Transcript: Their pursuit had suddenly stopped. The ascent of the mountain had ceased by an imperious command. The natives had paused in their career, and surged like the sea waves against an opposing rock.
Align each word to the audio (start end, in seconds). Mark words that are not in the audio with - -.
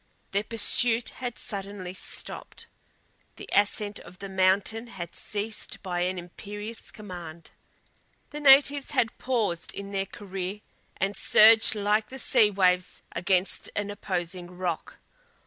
Their 0.31 0.43
pursuit 0.43 1.09
had 1.21 1.37
suddenly 1.37 1.93
stopped. 1.93 2.65
The 3.35 3.47
ascent 3.53 3.99
of 3.99 4.17
the 4.17 4.29
mountain 4.29 4.87
had 4.87 5.13
ceased 5.13 5.83
by 5.83 5.99
an 5.99 6.17
imperious 6.17 6.89
command. 6.89 7.51
The 8.31 8.39
natives 8.39 8.93
had 8.93 9.15
paused 9.19 9.75
in 9.75 9.91
their 9.91 10.07
career, 10.07 10.61
and 10.97 11.15
surged 11.15 11.75
like 11.75 12.09
the 12.09 12.17
sea 12.17 12.49
waves 12.49 13.03
against 13.11 13.69
an 13.75 13.91
opposing 13.91 14.49
rock. 14.49 14.97